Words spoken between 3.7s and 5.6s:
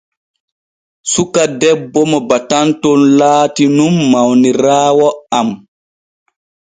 nun mawniraawo am.